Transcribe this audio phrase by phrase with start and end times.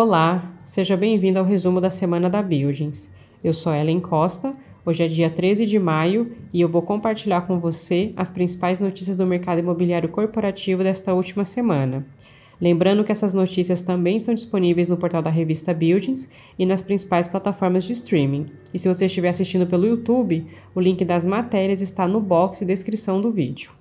[0.00, 3.10] Olá, seja bem-vindo ao resumo da semana da Buildings.
[3.42, 4.54] Eu sou Ellen Costa,
[4.86, 9.16] hoje é dia 13 de maio e eu vou compartilhar com você as principais notícias
[9.16, 12.06] do mercado imobiliário corporativo desta última semana.
[12.60, 17.26] Lembrando que essas notícias também estão disponíveis no portal da revista Buildings e nas principais
[17.26, 18.46] plataformas de streaming.
[18.72, 22.64] E se você estiver assistindo pelo YouTube, o link das matérias está no box e
[22.64, 23.72] descrição do vídeo.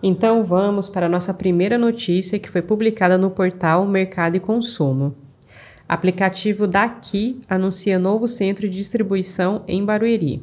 [0.00, 5.19] Então vamos para a nossa primeira notícia que foi publicada no portal Mercado e Consumo.
[5.90, 10.40] Aplicativo Daqui anuncia novo centro de distribuição em Barueri.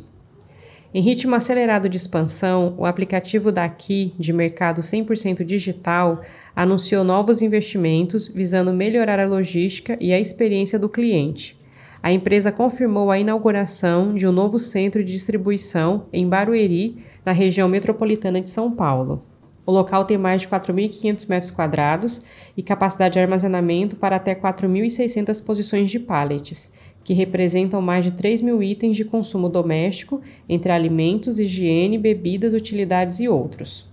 [0.93, 6.21] Em ritmo acelerado de expansão, o aplicativo Daqui, de mercado 100% digital,
[6.53, 11.57] anunciou novos investimentos visando melhorar a logística e a experiência do cliente.
[12.03, 17.69] A empresa confirmou a inauguração de um novo centro de distribuição em Barueri, na região
[17.69, 19.23] metropolitana de São Paulo.
[19.67, 22.21] O local tem mais de 4.500 metros quadrados
[22.55, 26.71] e capacidade de armazenamento para até 4.600 posições de pallets,
[27.03, 33.19] que representam mais de 3 mil itens de consumo doméstico, entre alimentos, higiene, bebidas, utilidades
[33.19, 33.85] e outros.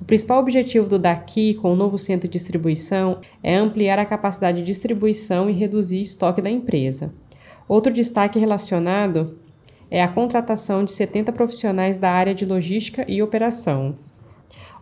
[0.00, 4.58] O principal objetivo do Daqui com o novo centro de distribuição é ampliar a capacidade
[4.58, 7.12] de distribuição e reduzir estoque da empresa.
[7.66, 9.36] Outro destaque relacionado
[9.90, 13.96] é a contratação de 70 profissionais da área de logística e operação.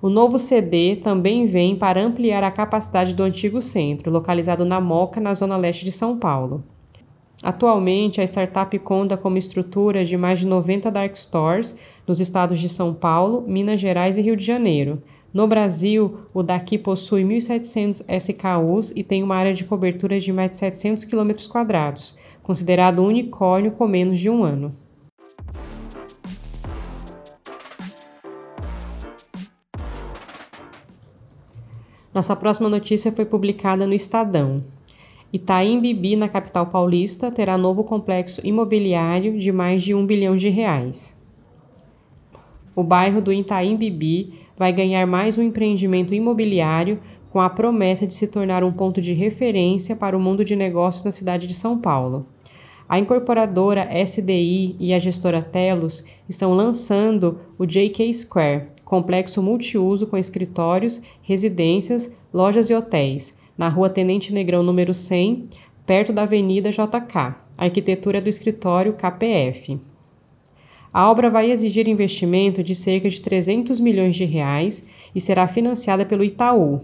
[0.01, 5.21] O novo CD também vem para ampliar a capacidade do antigo centro, localizado na Moca,
[5.21, 6.63] na zona leste de São Paulo.
[7.43, 12.69] Atualmente, a startup conta como estrutura de mais de 90 dark stores nos estados de
[12.69, 15.03] São Paulo, Minas Gerais e Rio de Janeiro.
[15.33, 20.51] No Brasil, o daqui possui 1.700 SKUs e tem uma área de cobertura de mais
[20.51, 21.33] de 700 km,
[22.43, 24.75] considerado um unicórnio com menos de um ano.
[32.19, 34.65] Nossa próxima notícia foi publicada no Estadão.
[35.33, 40.49] Itaim Bibi, na capital paulista, terá novo complexo imobiliário de mais de um bilhão de
[40.49, 41.17] reais.
[42.75, 46.99] O bairro do Itaim Bibi vai ganhar mais um empreendimento imobiliário
[47.31, 51.05] com a promessa de se tornar um ponto de referência para o mundo de negócios
[51.05, 52.27] na cidade de São Paulo.
[52.89, 60.17] A incorporadora SDI e a gestora Telos estão lançando o JK Square, complexo multiuso com
[60.17, 65.47] escritórios, residências, lojas e hotéis, na rua Tenente Negrão número 100,
[65.85, 69.79] perto da Avenida JK, arquitetura do escritório KPF.
[70.91, 76.07] A obra vai exigir investimento de cerca de 300 milhões de reais e será financiada
[76.07, 76.81] pelo Itaú.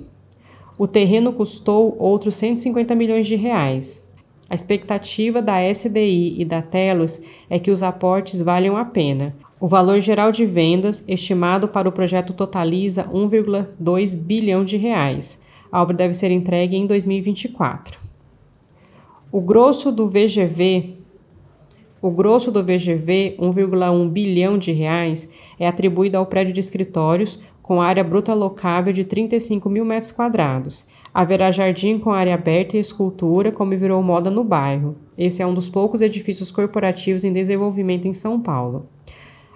[0.77, 4.05] O terreno custou outros 150 milhões de reais.
[4.51, 9.35] A expectativa da SDI e da Telos é que os aportes valham a pena.
[9.61, 15.81] O valor geral de vendas estimado para o projeto totaliza 1,2 bilhão de reais, a
[15.81, 17.99] obra deve ser entregue em 2024.
[19.31, 20.99] O grosso do VGV,
[22.01, 25.29] o grosso do VGV, 1,1 bilhão de reais,
[25.59, 30.87] é atribuído ao prédio de escritórios com área bruta locável de 35 mil metros quadrados.
[31.13, 34.97] Haverá jardim com área aberta e escultura, como virou moda no bairro.
[35.17, 38.89] Esse é um dos poucos edifícios corporativos em desenvolvimento em São Paulo.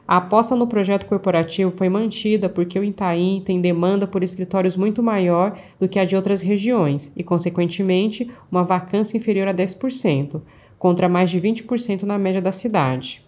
[0.09, 5.03] A aposta no projeto corporativo foi mantida porque o Itaim tem demanda por escritórios muito
[5.03, 10.41] maior do que a de outras regiões e, consequentemente, uma vacância inferior a 10%,
[10.79, 13.23] contra mais de 20% na média da cidade.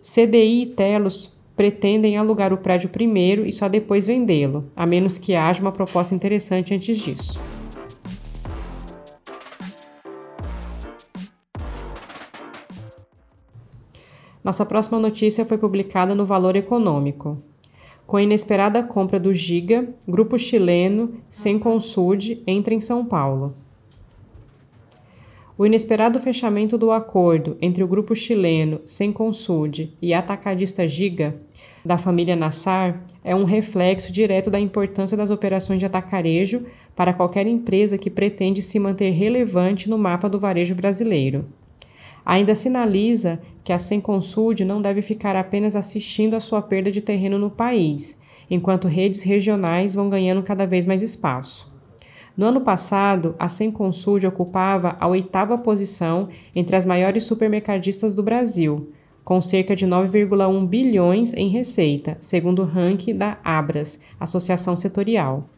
[0.00, 5.36] CDI e Telos pretendem alugar o prédio primeiro e só depois vendê-lo, a menos que
[5.36, 7.40] haja uma proposta interessante antes disso.
[14.46, 17.42] Nossa próxima notícia foi publicada no Valor Econômico.
[18.06, 23.56] Com a inesperada compra do Giga, grupo chileno Senconsud entra em São Paulo.
[25.58, 31.40] O inesperado fechamento do acordo entre o grupo chileno Senconsud e a atacadista Giga,
[31.84, 36.64] da família Nassar, é um reflexo direto da importância das operações de atacarejo
[36.94, 41.46] para qualquer empresa que pretende se manter relevante no mapa do varejo brasileiro.
[42.26, 47.38] Ainda sinaliza que a Senconsud não deve ficar apenas assistindo à sua perda de terreno
[47.38, 48.20] no país,
[48.50, 51.72] enquanto redes regionais vão ganhando cada vez mais espaço.
[52.36, 58.92] No ano passado, a Senconsud ocupava a oitava posição entre as maiores supermercadistas do Brasil,
[59.24, 65.48] com cerca de 9,1 bilhões em receita, segundo o ranking da Abras, Associação Setorial.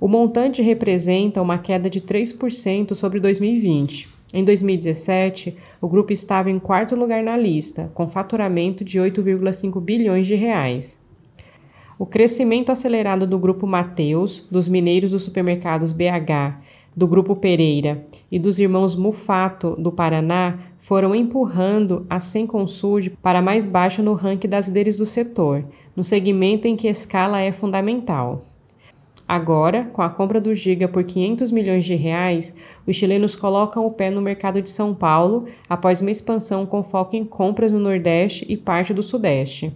[0.00, 4.13] O montante representa uma queda de 3% sobre 2020.
[4.32, 10.26] Em 2017, o grupo estava em quarto lugar na lista, com faturamento de 8,5 bilhões
[10.26, 11.00] de reais.
[11.98, 16.58] O crescimento acelerado do grupo Mateus, dos mineiros dos supermercados BH,
[16.96, 23.66] do Grupo Pereira, e dos irmãos Mufato, do Paraná, foram empurrando a Senconsud para mais
[23.66, 28.44] baixo no ranking das líderes do setor, no segmento em que escala é fundamental.
[29.26, 32.54] Agora, com a compra do Giga por 500 milhões de reais,
[32.86, 37.16] os chilenos colocam o pé no mercado de São Paulo após uma expansão com foco
[37.16, 39.72] em compras no Nordeste e parte do Sudeste.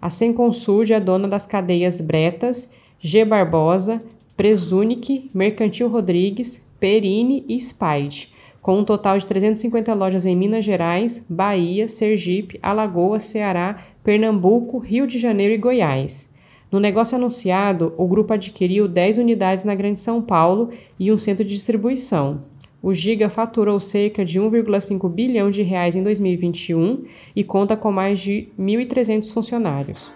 [0.00, 4.02] A Senconsud é dona das cadeias Bretas, G Barbosa,
[4.36, 8.32] Presunic, Mercantil Rodrigues, Perini e Spide,
[8.62, 15.06] com um total de 350 lojas em Minas Gerais, Bahia, Sergipe, Alagoas, Ceará, Pernambuco, Rio
[15.06, 16.30] de Janeiro e Goiás.
[16.70, 21.44] No negócio anunciado, o grupo adquiriu 10 unidades na Grande São Paulo e um centro
[21.44, 22.42] de distribuição.
[22.82, 27.04] O Giga faturou cerca de 1,5 bilhão de reais em 2021
[27.34, 30.12] e conta com mais de 1.300 funcionários.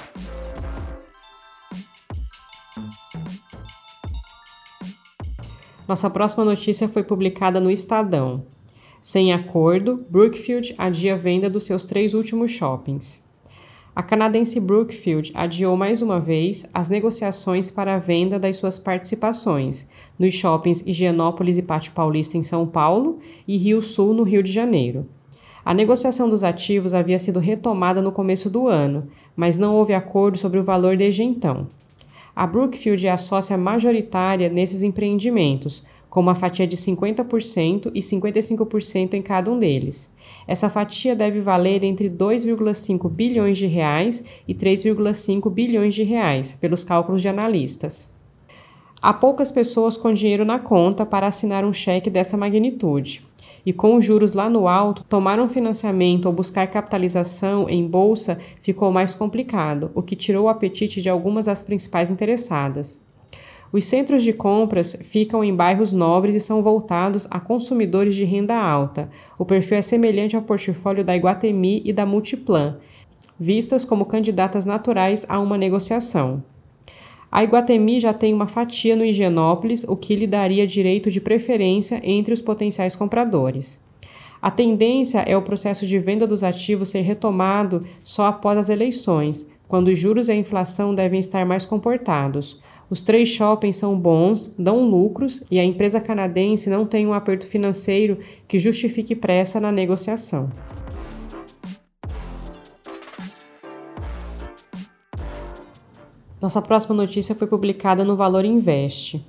[5.89, 8.45] Nossa próxima notícia foi publicada no Estadão.
[9.01, 13.30] Sem acordo, Brookfield adia venda dos seus três últimos shoppings
[14.01, 19.87] a canadense Brookfield adiou mais uma vez as negociações para a venda das suas participações
[20.19, 24.51] nos shoppings Higienópolis e Pátio Paulista em São Paulo e Rio Sul, no Rio de
[24.51, 25.07] Janeiro.
[25.63, 29.07] A negociação dos ativos havia sido retomada no começo do ano,
[29.37, 31.67] mas não houve acordo sobre o valor desde então.
[32.35, 39.15] A Brookfield é a sócia majoritária nesses empreendimentos, com uma fatia de 50% e 55%
[39.15, 40.13] em cada um deles.
[40.47, 46.83] Essa fatia deve valer entre 2,5 bilhões de reais e 3,5 bilhões de reais, pelos
[46.83, 48.13] cálculos de analistas.
[49.01, 53.25] Há poucas pessoas com dinheiro na conta para assinar um cheque dessa magnitude.
[53.65, 58.39] E com os juros lá no alto, tomar um financiamento ou buscar capitalização em bolsa
[58.61, 63.01] ficou mais complicado, o que tirou o apetite de algumas das principais interessadas.
[63.73, 68.57] Os centros de compras ficam em bairros nobres e são voltados a consumidores de renda
[68.57, 69.09] alta.
[69.39, 72.79] O perfil é semelhante ao portfólio da Iguatemi e da Multiplan,
[73.39, 76.43] vistas como candidatas naturais a uma negociação.
[77.31, 82.01] A Iguatemi já tem uma fatia no Higienópolis, o que lhe daria direito de preferência
[82.03, 83.81] entre os potenciais compradores.
[84.43, 89.49] A tendência é o processo de venda dos ativos ser retomado só após as eleições,
[89.71, 92.61] quando os juros e a inflação devem estar mais comportados.
[92.91, 97.47] Os três shoppings são bons, dão lucros e a empresa canadense não tem um aperto
[97.47, 98.19] financeiro
[98.49, 100.51] que justifique pressa na negociação.
[106.43, 109.25] Nossa próxima notícia foi publicada no Valor Invest.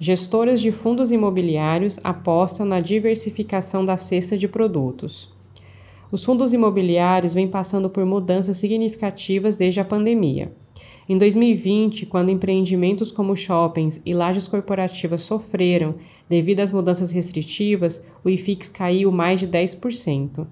[0.00, 5.35] Gestoras de fundos imobiliários apostam na diversificação da cesta de produtos.
[6.10, 10.52] Os fundos imobiliários vêm passando por mudanças significativas desde a pandemia.
[11.08, 15.96] Em 2020, quando empreendimentos como shoppings e lajes corporativas sofreram
[16.28, 20.46] devido às mudanças restritivas, o IFIX caiu mais de 10%.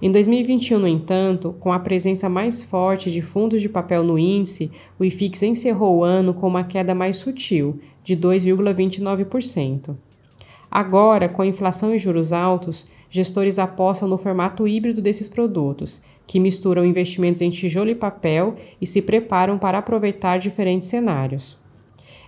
[0.00, 4.70] Em 2021, no entanto, com a presença mais forte de fundos de papel no índice,
[4.98, 9.96] o IFIX encerrou o ano com uma queda mais sutil, de 2,29%.
[10.70, 16.38] Agora, com a inflação e juros altos, gestores apostam no formato híbrido desses produtos, que
[16.38, 21.58] misturam investimentos em tijolo e papel e se preparam para aproveitar diferentes cenários.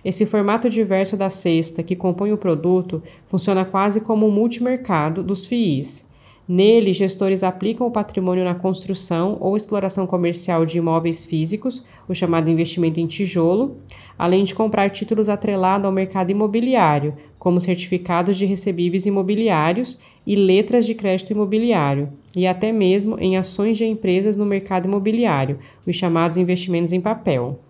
[0.03, 5.45] Esse formato diverso da cesta que compõe o produto funciona quase como um multimercado dos
[5.45, 6.09] FIIs.
[6.53, 12.49] Nele, gestores aplicam o patrimônio na construção ou exploração comercial de imóveis físicos, o chamado
[12.49, 13.77] investimento em tijolo,
[14.19, 20.85] além de comprar títulos atrelados ao mercado imobiliário, como certificados de recebíveis imobiliários e letras
[20.85, 26.35] de crédito imobiliário, e até mesmo em ações de empresas no mercado imobiliário, os chamados
[26.35, 27.61] investimentos em papel.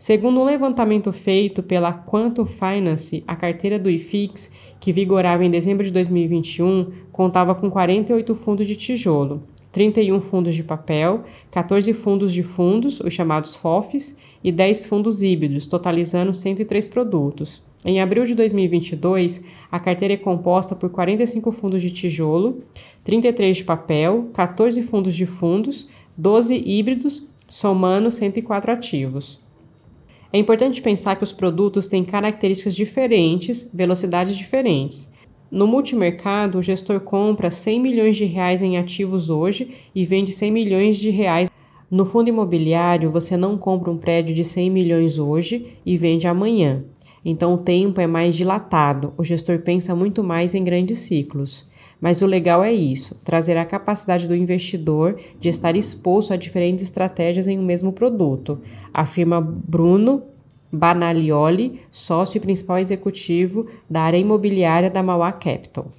[0.00, 5.84] Segundo um levantamento feito pela Quantum Finance, a carteira do IFIX, que vigorava em dezembro
[5.84, 12.42] de 2021, contava com 48 fundos de tijolo, 31 fundos de papel, 14 fundos de
[12.42, 17.62] fundos, os chamados FOFs, e 10 fundos híbridos, totalizando 103 produtos.
[17.84, 22.62] Em abril de 2022, a carteira é composta por 45 fundos de tijolo,
[23.04, 29.49] 33 de papel, 14 fundos de fundos, 12 híbridos, somando 104 ativos.
[30.32, 35.12] É importante pensar que os produtos têm características diferentes, velocidades diferentes.
[35.50, 40.52] No multimercado, o gestor compra 100 milhões de reais em ativos hoje e vende 100
[40.52, 41.50] milhões de reais.
[41.90, 46.84] No fundo imobiliário, você não compra um prédio de 100 milhões hoje e vende amanhã.
[47.24, 51.68] Então o tempo é mais dilatado, o gestor pensa muito mais em grandes ciclos.
[52.00, 56.82] Mas o legal é isso, trazer a capacidade do investidor de estar exposto a diferentes
[56.82, 58.60] estratégias em um mesmo produto,
[58.94, 60.22] afirma Bruno
[60.72, 65.92] Banalioli, sócio e principal executivo da área imobiliária da Mauá Capital.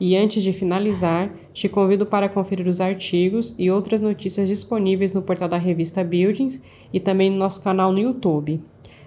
[0.00, 5.22] E antes de finalizar, te convido para conferir os artigos e outras notícias disponíveis no
[5.22, 6.60] portal da revista Buildings
[6.92, 8.60] e também no nosso canal no YouTube.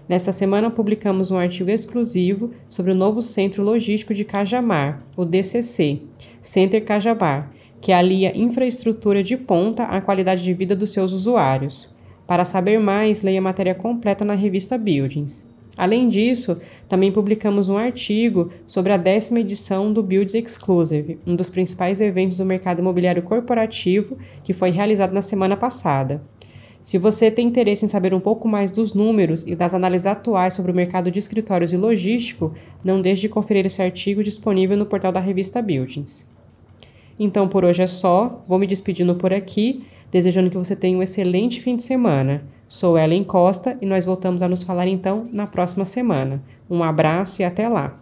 [0.08, 6.02] Nesta semana, publicamos um artigo exclusivo sobre o novo Centro Logístico de Cajamar, o DCC,
[6.42, 11.94] Center Cajamar, que alia infraestrutura de ponta à qualidade de vida dos seus usuários.
[12.26, 15.46] Para saber mais, leia a matéria completa na revista Buildings.
[15.76, 21.50] Além disso, também publicamos um artigo sobre a décima edição do Builds Exclusive, um dos
[21.50, 26.22] principais eventos do mercado imobiliário corporativo que foi realizado na semana passada.
[26.88, 30.54] Se você tem interesse em saber um pouco mais dos números e das análises atuais
[30.54, 34.86] sobre o mercado de escritórios e logístico, não deixe de conferir esse artigo disponível no
[34.86, 36.26] portal da revista Buildings.
[37.20, 38.42] Então, por hoje é só.
[38.48, 42.46] Vou me despedindo por aqui, desejando que você tenha um excelente fim de semana.
[42.70, 46.42] Sou Ellen Costa e nós voltamos a nos falar então na próxima semana.
[46.70, 48.00] Um abraço e até lá!